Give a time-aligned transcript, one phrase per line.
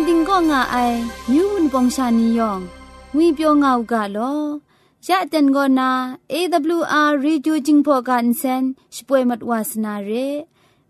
[0.06, 0.76] ติงก็ง่าไอ
[1.30, 2.60] มิวนปองชานียอง
[3.14, 4.34] งุยเปียวง่าวกะลอ
[5.08, 5.90] ยะเต็นก็นา
[6.32, 8.62] AWR reducing for kan sen
[8.94, 10.10] ช่วยมัดวาสนาเร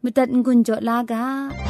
[0.03, 1.70] มุตัดงุนจอลากา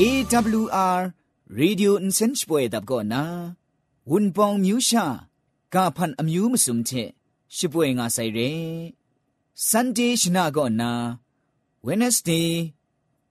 [0.00, 1.00] AWR
[1.60, 3.52] Radio Insenspoi dab go na
[4.08, 5.06] Wunpong Myu Sha
[5.74, 6.90] กาพันอมยูมสุมเท
[7.56, 8.38] ชิบวยงาไซเร
[9.68, 10.92] ซันเดชนะก็นา
[11.82, 12.62] เวเนสเดย์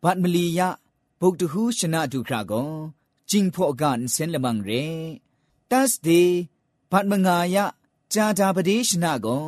[0.03, 0.69] บัดมลียะ
[1.19, 2.63] บุกตหูชนะดูคราก็
[3.29, 4.69] จิงพอกันเซนละมังเร
[5.72, 6.40] ตัสเดย์
[6.91, 7.66] บัดมงายะ
[8.13, 9.40] จาดาบเดชนะก็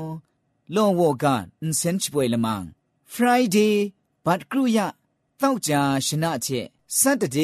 [0.76, 1.46] ลองวอกัน
[1.78, 2.64] เซนชิบวยละมัง
[3.12, 3.84] ฟรายเดย์
[4.26, 4.88] บัดกรุยะ
[5.42, 6.48] ต้องจาชนะเท
[7.00, 7.38] สัตตเจ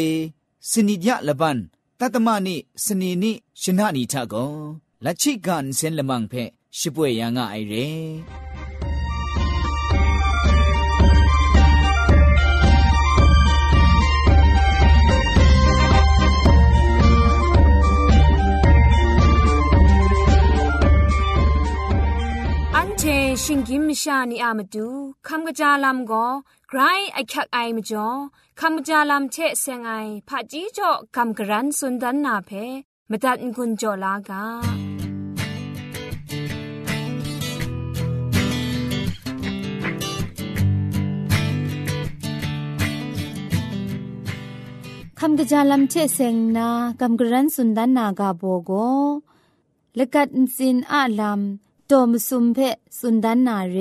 [0.69, 1.57] สนิยะละบัน
[1.99, 3.31] ตัตมะนิสนีนิ
[3.61, 4.35] ชนะนิทะกก
[5.05, 6.33] ละชิกันเซนละมังเพ
[6.77, 7.73] ชิป่วยยางะไอเร
[23.43, 24.87] ชิงกิมชานีอามดู
[25.27, 26.25] คำกระจาลามก็
[26.69, 26.79] ไกร
[27.13, 28.07] ไอคักไอมจ่อ
[28.61, 29.91] คำกระจาลำเชะเซงไอ
[30.27, 32.51] ผาจีจ่อคำกระรันสุนดันนาเพ
[33.09, 34.43] มตัดกุญจ่อลากา
[45.19, 46.69] คำกระจาลำเชเซงนา
[46.99, 48.71] คำกระรันสุนดันนากาโบโก
[49.97, 52.57] ละกัดสินอาลำโตมสุมเพ
[52.99, 53.79] สุนดันนาเร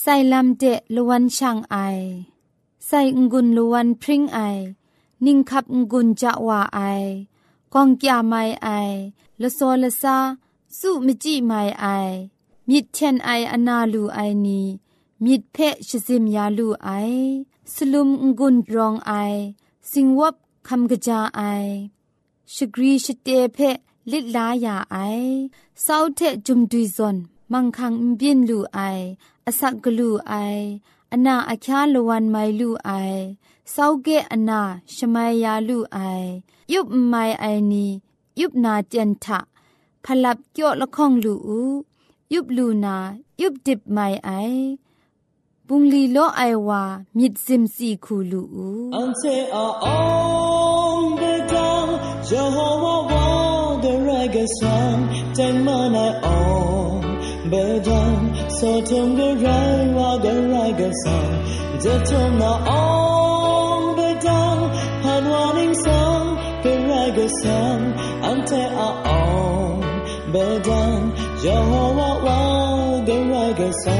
[0.00, 0.62] ไซลัมเด
[0.94, 1.76] ลวันช่างไอ
[2.86, 2.92] ไซ
[3.32, 4.38] งุนลวนพริ้งไอ
[5.24, 6.80] นิ่งขับงุนจะว่าไอ
[7.74, 8.68] กองกยาไม่ไอ
[9.40, 10.16] ละโซละซา
[10.78, 11.86] สุมจิไม่ไอ
[12.68, 14.60] มิดเทนไออนาลูไอนี
[15.24, 15.56] มิดเพ
[15.88, 16.88] ชซิมยาลูไอ
[17.72, 18.08] สลุม
[18.38, 19.12] งุนรองไอ
[19.90, 20.34] สิงวบ
[20.68, 21.42] คำกระจาไอ
[22.54, 23.58] ชกรีชเตเพ
[24.10, 24.96] ลิดลายาไอ
[25.82, 27.16] เศร้าเทจุมดุยซอน
[27.52, 28.78] มังคังบินลูไอ
[29.46, 30.34] อสักกลูไอ
[31.18, 33.20] အနာအချားလဝန်မိုင်လူအိုင်
[33.74, 34.60] စောက်ကဲအနာ
[34.94, 36.28] ရှမယာလူအိုင်
[36.72, 37.34] ယုပမိုင်
[38.88, 39.38] เจนทะ
[40.04, 41.60] พลับเกี่ยวละข้องลูอู
[42.32, 42.96] ยุบลูนา
[43.40, 44.30] ยุบดิบไม่ไอ
[45.66, 46.82] บุงลีโลไอวา
[47.16, 49.22] มิดซิมซีคูลูอูอันเซ
[49.54, 49.86] ออ
[50.96, 51.22] งเด
[51.52, 51.86] จัง
[52.28, 53.26] จะฮอววา
[53.80, 54.96] เดรกซัน
[55.36, 56.26] จงมานอ
[57.02, 57.05] ง
[57.50, 58.22] bedan
[58.58, 61.18] so tongo rai wa de rai ga sa
[61.84, 64.58] de to na on bedan
[65.04, 65.98] han wanin sa
[66.64, 67.58] de rai ga sa
[68.30, 69.84] ante a on.
[70.34, 71.00] Bedan
[71.42, 71.56] jo
[71.98, 72.40] wa wa
[73.08, 73.98] de rai ga sa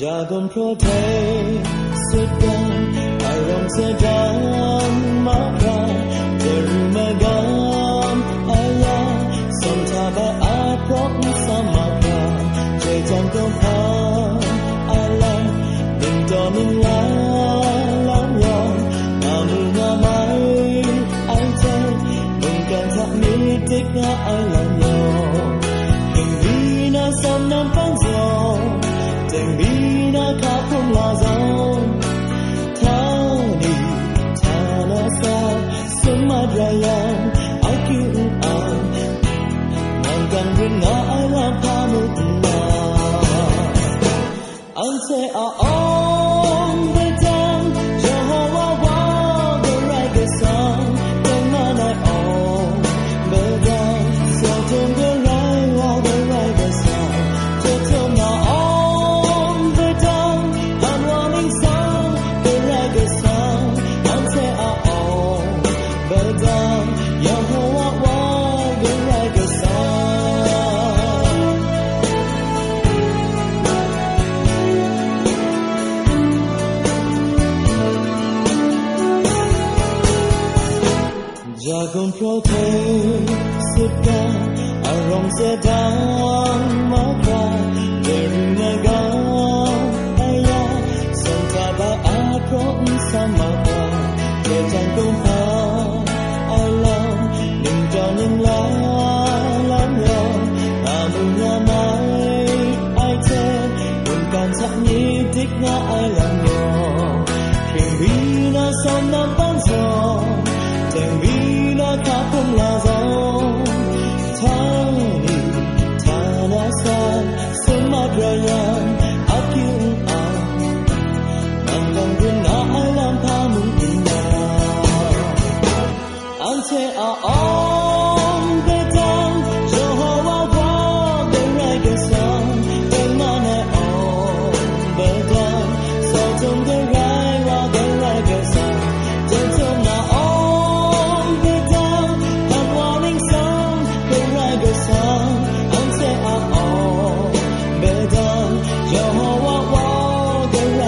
[0.00, 1.00] ja gon pro te
[2.06, 2.72] se dan
[3.30, 4.92] ai rong se dan
[5.28, 5.78] ma pra
[6.42, 7.06] de ru ma
[10.94, 12.04] 我不想冒险
[12.80, 13.60] 倔强的话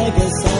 [0.04, 0.53] AWR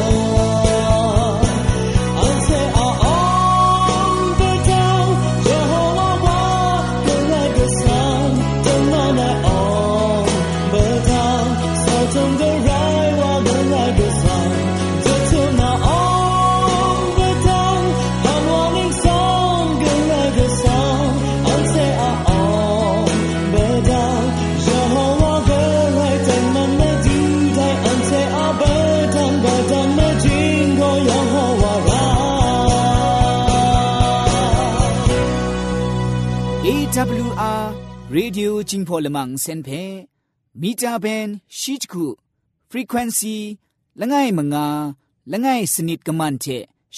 [38.88, 39.70] พอลมังเซนเพ
[40.62, 42.08] มีจาเบนชิจคุ
[42.70, 43.38] frequency
[44.00, 44.68] ละไงมงา
[45.32, 46.46] ละไงสนิดกะมันเท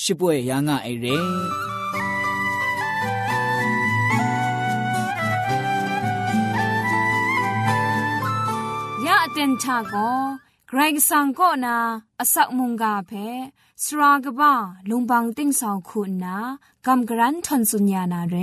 [0.02, 1.06] ชิป่วยยางะไอเร
[9.06, 9.94] ยะเต็นชาโก
[10.68, 10.80] ไกร
[11.10, 11.78] สังก็นา
[12.20, 13.12] อสักมุงกาเพ
[13.84, 14.54] สรากบ้า
[14.90, 16.38] ลุงบังติ้งสองคุณนา
[16.86, 18.36] กำกรันทนสุญญานาเร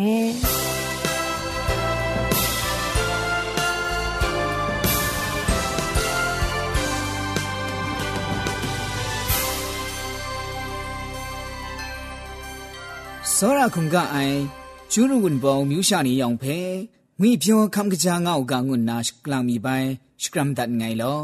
[13.38, 14.38] စောရခုံကအိုင်
[14.92, 16.58] ကျူရုဝန်ဘောင်မြူရှာနေရောင်ဖဲ
[17.20, 19.88] ငွေပြောခံကကြငောက်ကငွနာရှကလန်မီပိုင်
[20.22, 21.22] ရှကရမ်ဒတ်ငိုင်လော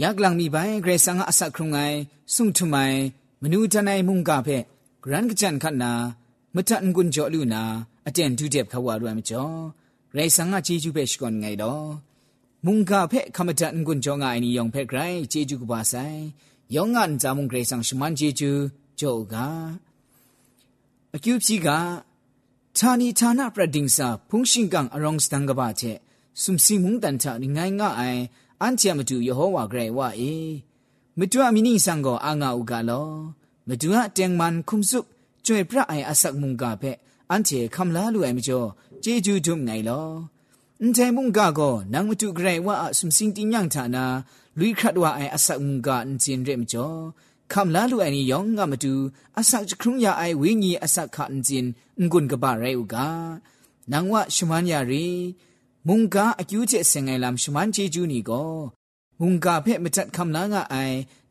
[0.00, 1.96] ယက်ကလန်မီပိုင်ဂရေဆန်ကအဆက်ခုံငိုင်
[2.34, 2.98] ဆုံထမိုင်
[3.42, 4.58] မနူတနိုင်မှုန်ကဖဲ
[5.02, 5.92] ဂရန်ကကြန်ခနာ
[6.54, 7.62] မတန်ကွန်ကြောလူနာ
[8.06, 9.48] အတန်ဒူတဲ့ခဝါရမ်ကြော
[10.12, 11.86] ဂရေဆန်ကချီကျူပဲရှကွန်ငိုင်တော့
[12.66, 14.98] มุงกาเพคำจันกุนจงไงนิยองเพคไร
[15.30, 15.94] เจจูกบาไซ
[16.74, 18.50] ยองงันจามุงเกรสังชมันเจจู
[18.96, 19.02] โจ
[19.34, 19.48] กา
[21.16, 21.68] အကျူပြီက
[22.78, 25.98] ဌာနီဌာနပရဒင်းစာဖုန်ရှင်ကန်အရောင်းစတန်ကပါချက်
[26.42, 28.22] စုံစီမုန်တန်တာငိုင်းငါအိုင်
[28.60, 30.34] အန်ချာမတူယေဟောဝါဂရေဝါအေ
[31.18, 33.08] မတူအမီနီဆန်ကိုအာငါဥကလော
[33.68, 35.00] မတူအတန်မန်ခုံစု
[35.46, 36.96] ကျွေပြအိုင်အဆက်မုန်ကဖက်
[37.30, 38.68] အန်ချေခမ်လာလူအိုင်မကျော်
[39.04, 40.08] ဂျေဂျူဒုံငိုင်လော
[40.80, 44.04] အန်ချေမုန်ကကိုနန်မတူဂရေဝါအစုံစင်တင်ညံဌာနာ
[44.58, 46.98] လူခတ်ဝါအိုင်အဆက်မုန်ကအန်ချင်ရဲမကျော်
[47.53, 48.93] คำลาลูไอนี่ยองงามาดู
[49.37, 51.65] อาศักจะครุงยาไอวิญีอาศักขันจิน
[52.11, 53.09] งุนกบะไรอุกา
[53.91, 55.07] นางว่าชุมันยารี
[55.87, 58.43] มุงกาอคิวเจเซงไงลำชุมันเจจูนี่ก็
[59.19, 60.75] มุงกาเพ่มจัดคำลางาไอ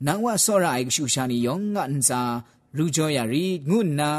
[0.06, 2.20] นางว่าสอระไอชูชานี่ยองงาอันซา
[2.76, 4.10] รูจอยารีงุนนา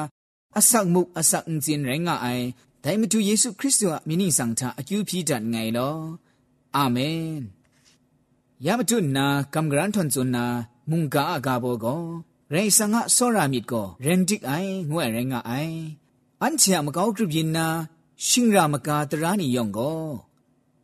[0.55, 2.27] อาศักมุกอาศักจินไรงาไอ
[2.81, 5.89] แต่มาดูเยซูคริสต์ว่ามินิสังทาอคิวพีดันไงลอ
[6.75, 6.97] อาเม
[7.39, 7.41] น
[8.65, 10.45] ยามาดูนากำกรันทนจุนนา
[10.89, 11.85] มุงกาอากาโบโก
[12.51, 14.51] เรสังะสอรามิดโกเรนดิกไอ
[14.89, 15.51] งวยเรงะไอ
[16.41, 17.67] อันเชียมกาวกรุบยินนา
[18.27, 19.79] ชิงรามกาตรานิยองโก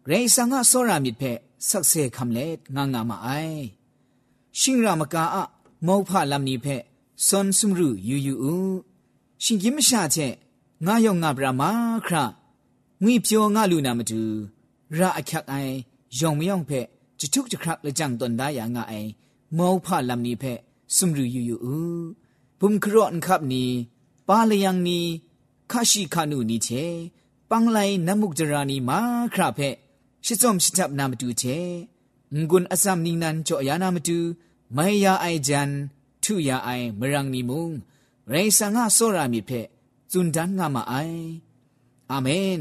[0.08, 1.24] เรสังะสอรามิดเพ
[1.70, 3.30] สักเซคำเล็ดงางามาไอ
[4.60, 5.44] ชิงรามกาอะ
[5.88, 6.84] မောဖလမ်နီဖက်
[7.28, 8.78] စွန်ဆုမရူယူယူဦး
[9.44, 10.34] ရှင်ကြီးမရှာချက်
[10.86, 11.70] ငါယောငါဗြမာ
[12.06, 12.16] ခရ
[13.04, 14.22] ငွေပြောငါလူနာမတူ
[14.98, 15.74] ရာအခက်အိုင်
[16.18, 16.88] ယောင်မယောင်ဖက်
[17.20, 18.80] จุทุกจุครักละจังตนได้ยางไง
[19.57, 20.53] မောဖလမ်နီဖဲ
[20.97, 21.79] စုံရူယူယူဥ
[22.61, 23.65] ဘုံခရော့န်ခပ်နီ
[24.29, 25.01] ပါလျံနီ
[25.71, 26.85] ခါရှိခနုနီချေ
[27.49, 28.99] ပန်းလိုက်နမုကြရာနီမာ
[29.35, 29.69] ခရဖဲ
[30.25, 31.59] ရှစ်စုံရှစ်ချပ်နာမတူချေ
[32.49, 34.19] ငွန်းအစမ်နီနန်ချောယာနာမတူ
[34.77, 35.71] မိုင်ယာအိုင်ဂျန်
[36.23, 37.67] ထုယာအိုင်မရန်နီမုံ
[38.33, 39.61] ရေဆာငါဆောရာမီဖဲ
[40.11, 41.23] ဇွန်ဒန်ငါမအိုင်
[42.11, 42.59] အာမင်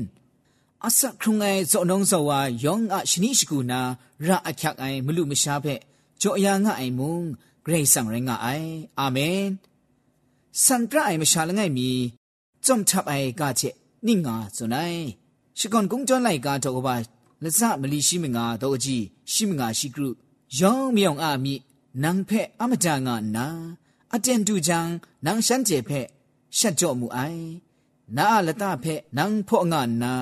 [0.85, 3.79] အစခုငိုင်ဇောနုံဇောဝါယောင်အရှနိရှိကူနာ
[4.27, 5.79] ရာအခက်အိုင်မလူမရှားဖဲ့
[6.16, 7.16] က်ကြောအယာငါအိုင်မုံ
[7.64, 9.42] ဂရိတ်ဆောင်ရငါအိုင်အာမင်
[10.64, 11.90] စန်ပရအိုင်မရှာလငယ်မီ
[12.66, 13.62] จอมทับไอกาเจ
[14.06, 14.94] นิ่งาสุนัย
[15.58, 16.94] ชิกอนกุงจอนไลกาตอกบา
[17.42, 20.08] ละซะมลีရှိမငါတော့ကြီးရှိမငါရှိကရု
[20.58, 21.54] ယောင်မြောင်အာမိ
[22.02, 23.46] နန်ဖက်အမတန်ငါနာ
[24.14, 24.78] အတန်တူချံ
[25.24, 26.06] နန်ရှန်ကျေဖက်
[26.58, 27.44] ရှက်ကြော့မှုအိုင်
[28.16, 30.12] နာလတဖက်နန်ဖော့ငါနာ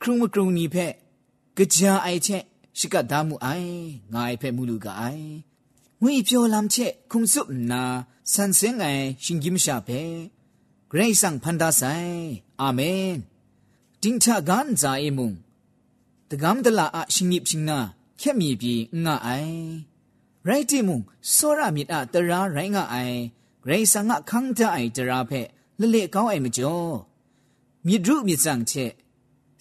[0.00, 0.92] ครุงมกรุงนี้เพะ
[1.56, 1.64] กะ
[2.26, 2.28] จ
[2.77, 3.73] ရှိကဒါမှုအိုင်
[4.13, 5.29] ငါအဖက်မှုလူကအိုင်
[6.01, 7.83] ငွေပြောလမ်းချက်ခုံစုနာ
[8.33, 10.01] ဆန်စင်ငိုင်ရှင်ကြီးမရှာပဲ
[10.89, 12.17] ဂရိတ်ဆန်ဖန်ဒါဆိုင်
[12.61, 13.09] အာမင်
[14.01, 15.31] တင်းချာကန်ဇာအေမုံ
[16.29, 17.79] တကမ်ဒလာအရှင်ကြီးရှင်နာ
[18.19, 19.59] ခက်မြေပြီးငါအိုင်
[20.47, 20.99] ရိုက်တီမုံ
[21.35, 23.17] စောရမြစ်အတရာရိုင်းငါအိုင်
[23.63, 25.47] ဂရိတ်ဆန်ငါခန်းတအိုင်တရာဖက်
[25.79, 26.93] လလေကောင်းအိုင်မကျော်
[27.87, 28.91] မြစ်ဒုမြစ်စံချက်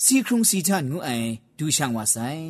[0.04, 2.48] စီခုံစီချန်ငူအိုင်ဒူရှန်ဝါဆိုင်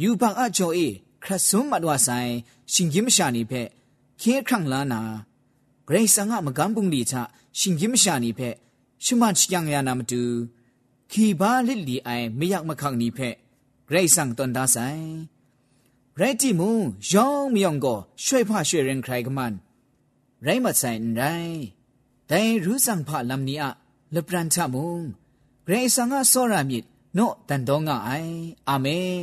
[0.00, 0.88] ယူပန်အကျော်အေ
[1.24, 2.32] ခရဆုံမတော်ဆိုင်
[2.72, 3.68] ရှင်ကြီးမရှာနေဖက်
[4.20, 5.00] ခဲခန့်လာနာ
[5.86, 7.14] ဂရိဆန်ကမကန်းပုန်လီချ
[7.58, 8.54] ရှင်ကြီးမရှာနေဖက်
[9.04, 10.22] ရှမန်ချျံရနာမတူ
[11.10, 13.34] ခီဘာလစ်လီအိုင်မယက်မခန့်နေဖက်
[13.88, 15.04] ဂရိဆန်တန်ဒါဆိုင်
[16.18, 16.70] ရိုက်တီမူ
[17.10, 19.54] ယောင်းမြောင်ကိုရွှေဖရွှေရင်ခရိုင်ကမန်
[20.46, 21.62] ရိုင်းမဆိုင်ရိုင်း
[22.30, 23.64] ဒိုင်ရူးဆောင်ဖလမ်နီအ
[24.14, 24.92] လပရန်ချမုံ
[25.66, 26.84] ဂရေဆန်ကစောရမြစ်
[27.16, 28.34] နော့တန်တော့ငါအိုင်
[28.68, 29.18] အာမင်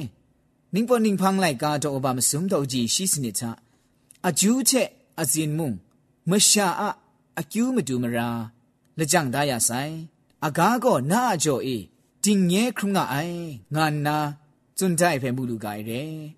[0.73, 3.57] 宁波宁旁来家都把么什么都记西斯尼查，
[4.21, 5.77] 阿九切阿金木，
[6.23, 6.97] 么下阿
[7.33, 8.53] 阿九么杜么啦，
[8.95, 10.07] 那长大呀塞，
[10.39, 11.89] 阿家个那叫伊，
[12.21, 14.37] 今年空那哎，俺那
[14.73, 16.35] 尊在陪母路改嘞，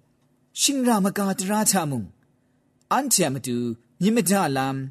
[0.52, 2.06] 新让么家的拉查木，
[2.88, 4.90] 俺切么杜，你么家 lam，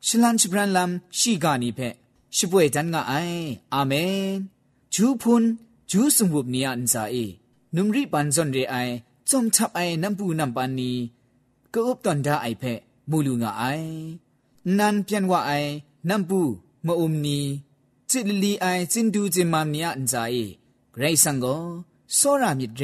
[0.00, 1.96] 是兰是不然 lam，西家尼陪，
[2.30, 4.48] 是不会等个哎，阿门，
[4.88, 7.40] 主潘主送我尼安在伊。
[7.75, 8.75] นุมรีปันซอนเรไอ
[9.29, 10.91] จอมทับไอน้ำปูน้ำปันนี
[11.73, 12.63] ก็อุบตอนดาไอเพ
[13.09, 13.63] มูลูงาไอ
[14.77, 15.51] นันเปียนว่าไอ
[16.09, 16.39] น้ำปู
[16.85, 17.39] มะอุมนี
[18.09, 20.35] จิตลีไอจินดูจิมามเนียนซาเอ
[20.97, 21.45] ไรสังโก
[22.15, 22.83] โซรามิเร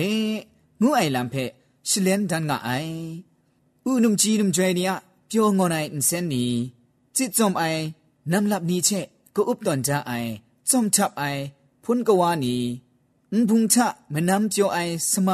[0.81, 1.35] งูไอลำเพ
[1.89, 2.69] ชิเลนดันงาไอ
[3.85, 4.91] อุนุมจีนุมจวยเนีย
[5.27, 6.45] เปียวงอนไออินเซนนี
[7.15, 7.63] จิตจอมไอ
[8.31, 8.89] น้ำลับนี้เช
[9.35, 10.11] ก็อุบตอนดาไอ
[10.69, 11.23] จอมทับไอ
[11.83, 12.55] พุนกวานี
[13.36, 13.76] န်ဘုံချ
[14.12, 15.28] မနမ်ကျော်အိုင်စမ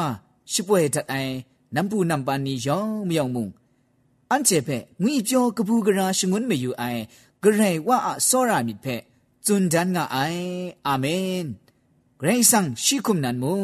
[0.52, 1.34] ရှိပွဲတတ်အိုင်
[1.74, 3.46] နမ်ပူနမ်ပန်နီယောင်မြောင်မုံ
[4.30, 7.02] အန်ချေဖဲငွေပြောကပူကရာရှငွန်းမယူအိုင်
[7.42, 8.96] ဂရေဝါအစောရမိဖဲ
[9.44, 10.46] ဇွန်ဒန်ငါအိုင်
[10.86, 11.44] အာမင်
[12.20, 13.60] ဂရေဆန်ရှိခုမနန်မုံ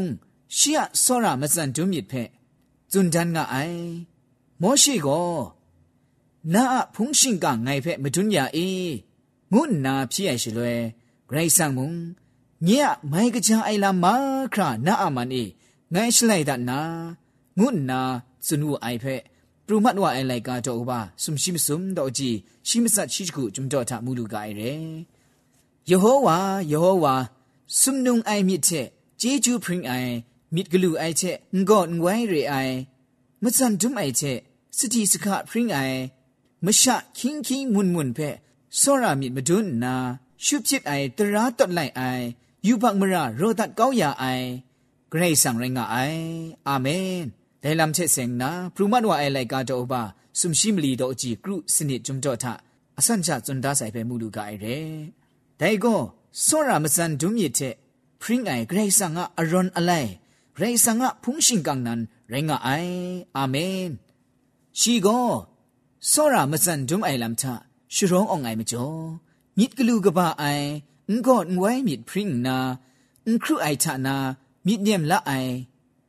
[0.57, 2.23] ရှီယစောရမစန်ဒုမြစ်ဖဲ
[2.93, 3.85] ဇွန်ဒန်ငါအိုင်
[4.63, 5.33] မောရှိကို
[6.55, 8.69] နာအဖုန်ရှင်ကငိုင်ဖဲမဒွညာအေ
[9.53, 10.73] ငုနာဖြစ်ရရှိလွဲ
[11.29, 11.91] ဂရေဆန်မုံ
[12.69, 14.07] ညက်မိုင်းကကြံအိုင်လာမ
[14.55, 15.45] ခရနာအမန်အေ
[15.93, 16.81] ငိုင်းရှလိုက်တာနာ
[17.59, 18.01] ငုနာ
[18.47, 19.23] စနုအိုင်ဖက်
[19.67, 22.35] ပရမတ်ဝအိုင်လိုက်ကတော့ဥပါဆုံရှိမဆုံတော့ကြည်
[22.69, 24.73] ရှိမဆက်ရှိခုကျွန်တော်ထမူလူကအိုင်ရဲ
[25.91, 26.39] ယေဟောဝါ
[26.73, 27.15] ယေဟောဝါ
[27.81, 28.87] ဆုံနုံအိုင်မြစ်တဲ့
[29.21, 30.13] ဂျေဂျူပရင်အိုင်
[30.55, 31.37] မြစ်ကလူအိုင်တဲ့
[31.69, 32.75] ငေါ့ငွိုင်းရေအိုင်
[33.43, 34.39] မစန်ဒုမိုင်တဲ့
[34.79, 36.01] စတိစခပရင်အိုင်
[36.65, 36.89] မရှ
[37.19, 38.37] ခင်းခင်းမွန်းမွန်းဖက်
[38.81, 39.95] စောရမြစ်မဒွန်းနာ
[40.45, 42.27] ရှုပြစ်အိုင်တရာတော့လိုက်အိုင်
[42.67, 44.49] ယူဘမရာရောဒတ်ကောင်းရာအိုင်
[45.11, 46.23] ဂရိတ်ဆံရင်ငါအိုင်
[46.69, 47.19] အာမင်
[47.63, 50.03] လေလမ်ချက်စင်နာပရူမတ်ဝအိုင်လိုက်ကတော့ဘာ
[50.39, 52.45] ဆုမရှိမလီတော့ကြည့်ကရုစနစ်ဂျုံတော့ထ
[52.99, 54.79] အစန်ချဇွန်ဒါဆိုင်ပဲမူလူကအိုင်ရဲ
[55.61, 56.01] ဒိုင်ကော
[56.47, 57.75] စောရမစန်ဒုမြစ်တဲ့
[58.23, 60.11] ဖရင်အိုင်ဂရိတ်ဆံငါအရွန်အလိုက်
[60.57, 62.01] ဂရိတ်ဆံငါဖုန်ရှင်ကန်နန်
[62.33, 62.97] ရင်ငါအိုင်
[63.37, 63.85] အာမင်
[64.81, 65.29] ရှိကော
[66.11, 67.45] စောရမစန်ဒုံအိုင်လမ်ချ
[67.95, 69.03] ရှုရောင်းအောင်အိုင်မကျော်
[69.59, 70.69] မြစ်ကလူကပါအိုင်
[71.14, 72.58] งกอดไว้มิดพริ้งนา
[73.28, 74.16] อุครูไอทานา
[74.68, 75.32] มิดเนียมละไอ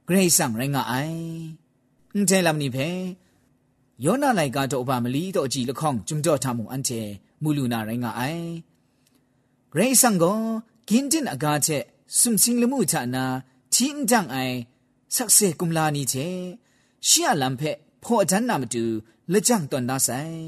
[0.06, 0.94] เกรซังไรงาไอ
[2.14, 2.78] อุใจลำนี้เพ
[4.04, 7.00] ယောနာလိုက်ကတော့ဘာမလီတော့ကြည်လခေါင်จุမ်တော့ထမှုအန်ချေ
[7.42, 8.46] မူလူနာရိုင်းကအိုင်
[9.72, 10.38] ဂရိဆန်ကို
[10.88, 11.84] ဂင်းတင်အကားချက်
[12.18, 13.24] စုံစင်းလမှုချနာ
[13.74, 14.56] ချင်းတန်အိုင်
[15.14, 16.26] ဆက်စေကုမလာနီချေ
[17.06, 18.84] ရှီယလမ်ဖက်ဖောအတန်းနာမတူ
[19.32, 20.38] လက်ကြံတွန်သားဆိုင်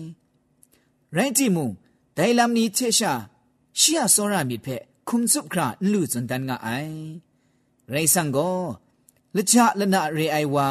[1.16, 1.64] ရိုင်းတီမူ
[2.16, 3.12] ဒိုင်လမ်နီချေရှာ
[3.78, 4.66] ชียสอรามิเพ
[5.08, 6.68] คุมซุบคราลูจุนตันงาไอ
[7.90, 8.38] ไรสังโก
[9.36, 10.68] ละจะละนะเรไอวา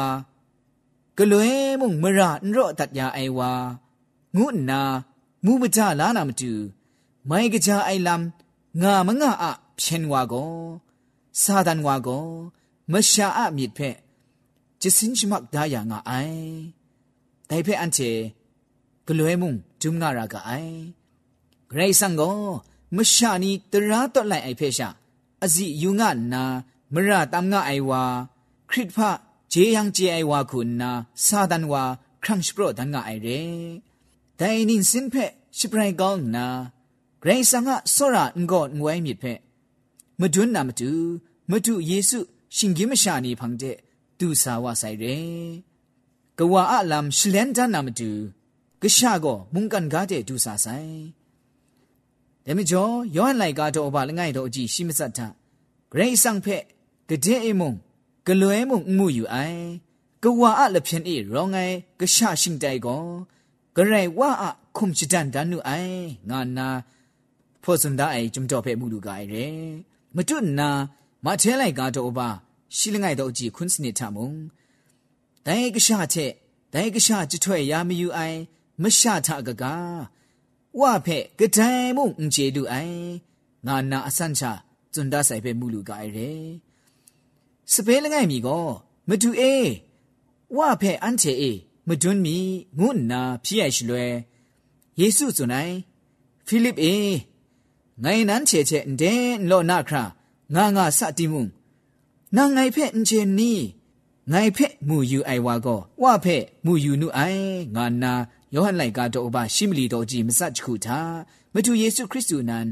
[1.18, 3.50] กลวยมุงมระนรอตัดยาไอวา
[4.36, 4.80] งูนา
[5.44, 6.52] มูมจาลานามตู
[7.26, 10.34] ไม่กะจาไอลำงามงะอะเพียนวาโก
[11.42, 12.08] ซาดันวาโก
[12.92, 13.80] มชาอะมิดเพ
[14.80, 16.12] จิสินชมักดายางะไอ
[17.46, 17.98] ไดเพอันเจ
[19.06, 20.50] กลวยมุงจุมงารากะไอ
[21.68, 22.22] เกรซังโก
[22.95, 24.89] မရှာနီတရာတော့လိုက်အိုက်ဖဲရှာ
[25.43, 26.43] အစီယူငါနာ
[26.93, 28.03] မရတမ်ငါအိုင်ဝါ
[28.69, 28.97] ခရစ်ဖ
[29.53, 30.91] ဂျေယံဂျေအိုင်ဝါခုနာ
[31.25, 31.83] စာဒန်ဝါ
[32.23, 33.39] ခရန့်စပရဒန်ငါအိုင်ရဲ
[34.39, 35.25] ဒိုင်နင်းစင်ဖဲ
[35.57, 36.45] ရှိပရိုင်ကောင်းနာ
[37.21, 39.33] ဂရိဆာငါဆောရာငေါငွိုင်းမြစ်ဖဲ
[40.19, 40.89] မတွန်းနာမတူ
[41.51, 42.19] မတူယေစု
[42.55, 43.77] ရှင်ကြီးမရှာနီဖန်တဲ့
[44.19, 45.17] သူစာဝဆိုင်ရဲ
[46.37, 48.09] ကဝါအလမ်ရှလန်ဒန်နာမတူ
[48.81, 50.95] ကရှာကောမုန်ကန်ကားတဲ့သူစာဆိုင်
[52.47, 55.21] ဒါမကျော်ယောဟန်လိုက်ကားတော့ဘာလငိုင်တော့အကြည့်ရှိမစတ်ထဂ
[55.97, 56.63] ရိတ်ဆောင်ဖက်
[57.09, 57.71] ကတဲ့အမုံ
[58.27, 59.61] ကလွဲမုံမှုယူအိုင်
[60.23, 63.03] ကဝါအလဖြန်အေရောငိုင်ကရှာရှင်တိုင်ကို
[63.75, 64.45] ဂရိတ်ဝါအ
[64.77, 65.97] ခုံချဒန်ဒန်နုအိုင်
[66.29, 66.67] ငါနာ
[67.63, 69.45] ဖို့စန်ဒအိုင်ဂျုံတော့ဖက်မှုလူကအိုင်ရဲ
[70.15, 70.69] မတွနာ
[71.25, 72.29] မထဲလိုက်ကားတော့ဘာ
[72.77, 74.29] ရှိလငိုင်တော့အကြည့်ခွန်းစနစ်ထမုံ
[75.45, 76.31] ဒိုင်ကရှာချက်
[76.73, 78.39] ဒိုင်ကရှာကြွထွဲရမယူအိုင်
[78.83, 80.14] မရှာထကကား
[80.79, 82.99] ဝဖဲကတိုင်မုံအင်ကျေလူအိုင်
[83.67, 84.43] ငါနာအဆန့်ချ
[84.93, 86.31] ဇွန်ဒါဆိုင်ဖဲမှုလူကအိုင်ရဲ
[87.71, 88.65] စပဲလငိုင်မီကော
[89.09, 89.55] မတူအေ
[90.55, 91.51] ဝဖဲအန်ချေအေ
[91.87, 92.37] မဒွန်းမီ
[92.79, 94.13] ငုနာဖြစ်ရရှိလွယ်
[94.99, 95.73] ယေစုဇွန်နိုင်
[96.45, 96.95] ဖိလိပအေ
[98.03, 99.13] ငိုင်နန်းချေချေဒဲ
[99.49, 100.03] လောနာခရာ
[100.55, 101.41] ငါငါစတိမှု
[102.35, 103.53] နာငိုင်ဖဲအင်ချေနီ
[104.31, 108.13] ငိုင်ဖဲမူယူအိုင်ဝါကောဝဖဲမူယူနုအိုင်ငါနာ
[108.53, 110.99] ယောဟန်လိုက်ကတော့ဘာရှိမလီတော်ကြီးမစတ်ချခုတာ
[111.53, 112.67] မတူယေရှုခရစ်သူနန်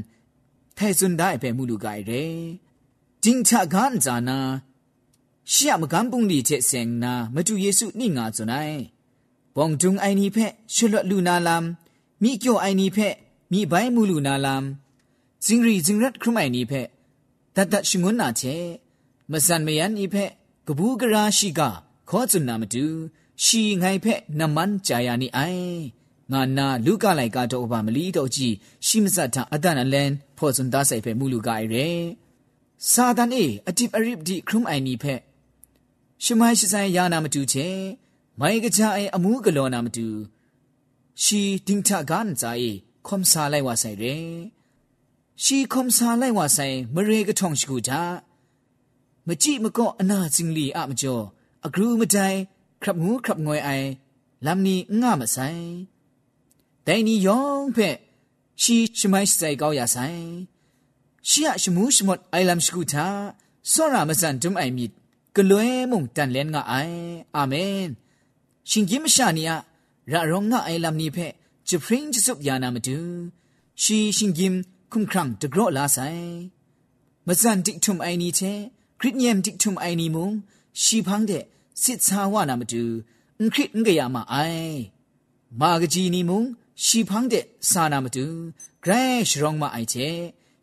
[0.76, 2.22] ထဲစွန်ဒိုင်ပဲမူလူကရဲ
[3.22, 4.38] ဂျင်းချကန်ဇာနာ
[5.52, 8.78] ရှီယမကန်ပုန်လီချက်စင်နာမတူယေရှုနိငါဇွန်နိုင်
[9.56, 11.64] ဘောင်တုံအိုင်နီဖဲရှလွတ်လူနာလမ်
[12.22, 13.08] မိကျော်အိုင်နီဖဲ
[13.52, 14.64] မိဘိုင်းမူလူနာလမ်
[15.44, 16.82] ဇင်ရီဇင်ရတ်ခရမိုင်နီဖဲ
[17.54, 18.54] တတ်တရှငွန်းနာချေ
[19.30, 20.43] မစန်မယန်နီဖဲက
[20.78, 21.60] ဘူးကရာရှိက
[22.08, 22.84] ခေါ်စွန်နာမတူ
[23.44, 25.74] ရှီငိုင်ဖက်နမန်ဂျာယာနီအိုင်
[26.32, 28.54] ငါနာလူကလိုက်ကတော့ဘာမလီတော့ကြည့်
[28.86, 31.88] ရှိမစတ်တာအတန်အလန်ဖော်စွန်သားဆိုင်ဖက်မူလူကအိုင်ရဲ
[32.92, 35.20] စာဒန်အေအတိပအရစ်ဒီခရုမ်အိုင်နီဖက်
[36.24, 37.68] ရှမိုင်းရှိဆိုင်ယာနာမတူချေ
[38.40, 40.06] မိုင်ကကြအိုင်အမှုကလောနာမတူ
[41.22, 42.70] ရှီတင်းထကန်ဇာအေ
[43.06, 44.16] ခွန်ဆာလိုက်ဝဆိုင်ရဲ
[45.42, 48.02] ရှီခွန်ဆာလိုက်ဝဆိုင်မရေကထုံရှိကူတာ
[49.28, 51.24] မကြည့်မကော့အနာစင်လီအမကျော်
[51.66, 52.38] အဂရုမတိုင်
[52.82, 53.88] ခရပ်ငူခရပ်ငွေအိုင်
[54.44, 55.64] လမ်နီငါမဆိုင်
[56.86, 57.96] ဒိုင်နီယောင်ဖက်
[58.62, 60.24] ရှီချမိုင်းဆိုင်ကောက်ရဆိုင်
[61.28, 63.06] ရှီယရှမူးရှမတ်အိုင်လမ်ရှကူတာ
[63.72, 64.86] ဆောရာမစန်ဒွမ်အိုင်မီ
[65.36, 67.02] ကလွဲမုန်တန်လန်ငါအိုင်
[67.36, 67.84] အာမင်
[68.70, 69.50] ရှင်ကြီးမရှာနီယ
[70.12, 71.32] ရာရောငါအိုင်လမ်နီဖက်
[71.68, 72.96] ဂျပရင်းဂျစုပ်ယာနာမတူ
[73.82, 74.56] ရှီရှင်ကြီး
[74.92, 76.28] ခုံခရံတဂရောလာဆိုင်
[77.26, 78.60] မစန်တိထုံအိုင်နီတဲ့
[78.93, 80.31] สุบยานามาดูชีชิงกิมคุ้มครั่งจะกรอลาใส่มาสันดิกทุมไอนี้เชคริตเยมดิกทุมไอนี้มุง
[80.81, 81.31] ชีพังเด
[81.81, 82.83] စစ်စာဝနာမတူ
[83.39, 84.75] အင်ခရစ်ငရယာမအိုင်
[85.59, 86.41] မာဂဂျီနီမုံ
[86.83, 88.25] ရှီဖန်းတဲ့စာနာမတူ
[88.83, 90.07] ဂရဲရှရောင်းမအိုင်ချေ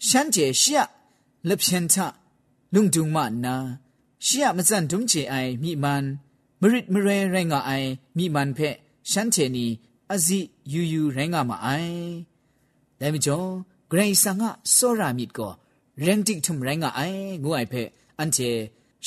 [0.06, 0.78] ရှမ်းကျဲရှရ
[1.48, 1.94] လက်ဖြန်ထ
[2.74, 3.54] လုံဒုံမနာ
[4.26, 6.04] ရှရမစန်ဒုံချေအိုင်မိမန်
[6.60, 8.76] မရစ်မရဲရဲငါအိုင်မိမန်ဖက်
[9.10, 9.66] ရှမ်းချေနီ
[10.12, 10.38] အဇီ
[10.72, 11.96] ယူယူရဲငါမအိုင်
[13.00, 13.48] ဒါမကျော်
[13.90, 15.52] ဂရိဆာငါစောရာမစ်ကို
[16.04, 17.74] ရန်တိထုံရဲငါအိုင်ငိုအိုင်ဖ
[18.21, 18.39] อันเจ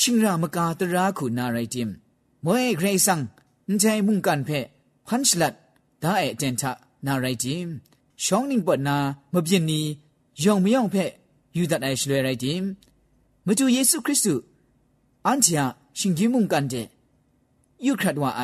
[0.00, 1.88] ชิงรามกาตราขุนาไรติม
[2.44, 3.20] มวยเกรซัง
[3.70, 4.50] นใจมุ่งกันเพ
[5.07, 5.55] พันชลัด
[6.03, 6.72] ดาเอเจนทะ
[7.07, 7.68] นาไรติม
[8.24, 8.96] ช่องนิ่งปดนา
[9.33, 9.81] มเบียนนี
[10.42, 10.96] ยองไม่ยองเพ
[11.57, 12.64] ยูดัดไอชลวยไรติม
[13.46, 14.42] มจูเยซูคริสต์
[15.27, 15.46] อันเจ
[15.98, 16.74] ชิงกิมุ่งกันเจ
[17.87, 18.42] ยูครัดว่าไอ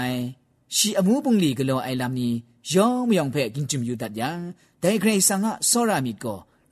[0.77, 2.29] ชีอมูบุงลีกโลไอลามนี
[2.73, 4.41] ยองไม่ยองเพกินจุมยูดัดยัง
[4.81, 6.25] แต่เกรซังอะโซรามิโก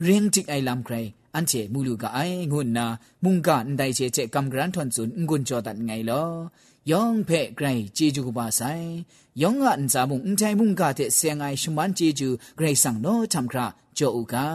[0.03, 0.97] เรียงจิกไอลามใคร
[1.38, 2.20] อันเจมูลูกไอ
[2.52, 2.86] งุนนา
[3.24, 6.24] มุงกานไดเจเจกัมกรันทอนซุนงุนจอดันไงลอ
[6.92, 8.62] ยองเพ่ไกรเจจูกบาไซ
[9.42, 13.66] ยองอันจามุงใจมุงกาเตเซียงไอชมันเจจูไกรสังโนทำครา
[13.96, 14.46] โจอูกา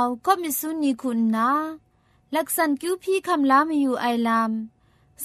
[0.00, 1.50] าก็มิสุนีคุณนา
[2.34, 4.50] ลักษณคิวพี่คำลามีอยู่ไอลาม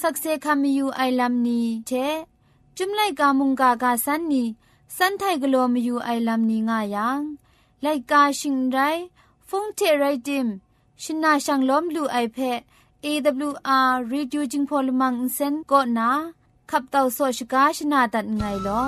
[0.00, 1.90] สักเซคำมีอยู่ไอลามนี้เท
[2.76, 4.44] จุมไลกามุงกากาสันนี
[4.96, 7.20] สันไทกลัวมีอยู่ไอลามนี้ง่ายัง
[7.82, 8.78] ไลกาชิงไร
[9.48, 10.46] ฟงเทไรดิม
[11.02, 12.38] ชินาชังล้อมลูไอเพ
[13.04, 16.10] AWR Reducing Polymer Insen ก็นา
[16.70, 18.82] ขับเต่าโซชกาชนาตัดไงลอ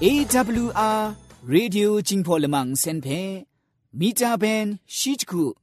[0.00, 3.46] AWR Radio Jingpo Lemang Senpe
[3.92, 5.54] Mita Ben Shichku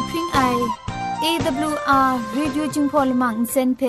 [0.00, 0.40] ลพริ้งไอ
[1.22, 3.82] AWR reducing polymer เซนเพ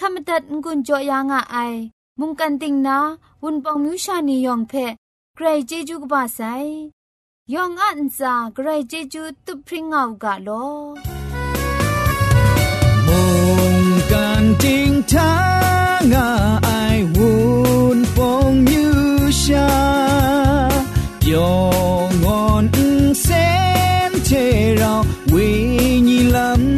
[0.00, 1.74] ขมตัดงุนจอยางอ้าย
[2.20, 2.98] มุงกันติงนา
[3.42, 4.72] วุนปองมิวชานียองเพ
[5.34, 6.40] ใครเจจูกบาไซ
[7.54, 10.48] ยองอันซาใครเจจูตุพริ้งเอากาโล
[13.06, 13.20] มุ
[13.72, 13.76] ง
[14.10, 15.32] กันติงทา
[16.10, 16.63] งอ้า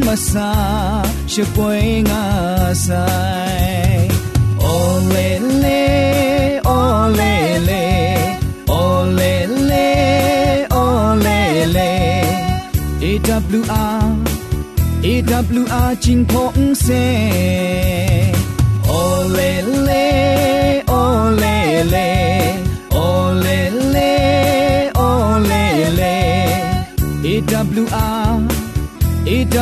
[0.06, 0.48] masa
[1.32, 1.42] she
[2.06, 2.22] ngã
[2.86, 4.06] sai
[4.74, 5.82] olele
[6.78, 7.84] olele
[8.82, 9.88] olele
[10.84, 11.92] olele
[13.10, 13.42] ewr
[15.12, 17.04] ewr jing phong se
[19.02, 20.04] olele
[21.02, 22.15] olele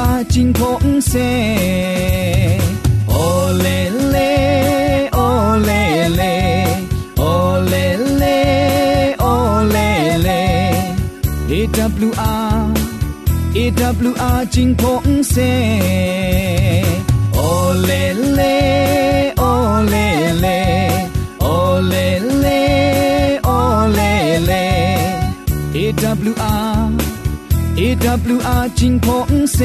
[0.00, 1.18] 啊真空塞，
[3.06, 6.66] 哦嘞嘞，哦嘞嘞，
[7.18, 10.94] 哦嘞嘞，哦嘞嘞
[11.50, 12.08] ，AWR，AWR
[14.48, 15.42] 真空塞，
[17.34, 21.06] 哦嘞嘞，哦嘞嘞，
[21.40, 25.20] 哦嘞嘞，哦嘞嘞
[25.74, 26.79] ，AWR。
[28.09, 29.59] AWR จิงพงเซ